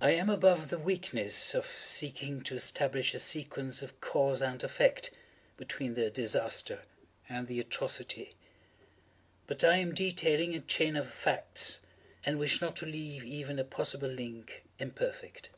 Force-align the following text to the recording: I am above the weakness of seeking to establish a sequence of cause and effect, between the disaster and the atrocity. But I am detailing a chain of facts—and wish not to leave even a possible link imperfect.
I 0.00 0.10
am 0.10 0.28
above 0.28 0.70
the 0.70 0.76
weakness 0.76 1.54
of 1.54 1.68
seeking 1.68 2.42
to 2.42 2.56
establish 2.56 3.14
a 3.14 3.20
sequence 3.20 3.80
of 3.80 4.00
cause 4.00 4.42
and 4.42 4.60
effect, 4.60 5.12
between 5.56 5.94
the 5.94 6.10
disaster 6.10 6.82
and 7.28 7.46
the 7.46 7.60
atrocity. 7.60 8.34
But 9.46 9.62
I 9.62 9.76
am 9.76 9.94
detailing 9.94 10.56
a 10.56 10.60
chain 10.60 10.96
of 10.96 11.08
facts—and 11.08 12.40
wish 12.40 12.60
not 12.60 12.74
to 12.74 12.86
leave 12.86 13.22
even 13.24 13.60
a 13.60 13.64
possible 13.64 14.08
link 14.08 14.64
imperfect. 14.80 15.50